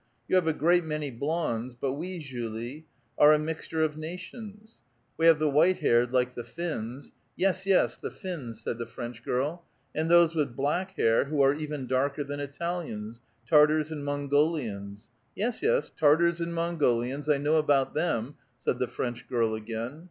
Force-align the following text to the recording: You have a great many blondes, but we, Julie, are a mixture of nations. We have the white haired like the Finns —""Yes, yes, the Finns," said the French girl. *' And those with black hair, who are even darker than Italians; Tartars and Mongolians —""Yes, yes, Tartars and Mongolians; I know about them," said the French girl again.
You 0.27 0.35
have 0.35 0.47
a 0.47 0.53
great 0.53 0.83
many 0.83 1.11
blondes, 1.11 1.75
but 1.75 1.93
we, 1.93 2.17
Julie, 2.17 2.87
are 3.19 3.33
a 3.33 3.37
mixture 3.37 3.83
of 3.83 3.97
nations. 3.97 4.79
We 5.15 5.27
have 5.27 5.37
the 5.37 5.47
white 5.47 5.77
haired 5.77 6.11
like 6.11 6.33
the 6.33 6.43
Finns 6.43 7.11
—""Yes, 7.37 7.67
yes, 7.67 7.97
the 7.97 8.09
Finns," 8.09 8.59
said 8.63 8.79
the 8.79 8.87
French 8.87 9.23
girl. 9.23 9.63
*' 9.79 9.93
And 9.95 10.09
those 10.09 10.33
with 10.33 10.55
black 10.55 10.95
hair, 10.97 11.25
who 11.25 11.43
are 11.43 11.53
even 11.53 11.85
darker 11.85 12.23
than 12.23 12.39
Italians; 12.39 13.21
Tartars 13.47 13.91
and 13.91 14.03
Mongolians 14.03 15.07
—""Yes, 15.35 15.61
yes, 15.61 15.91
Tartars 15.95 16.41
and 16.41 16.55
Mongolians; 16.55 17.29
I 17.29 17.37
know 17.37 17.57
about 17.57 17.93
them," 17.93 18.37
said 18.59 18.79
the 18.79 18.87
French 18.87 19.29
girl 19.29 19.53
again. 19.53 19.99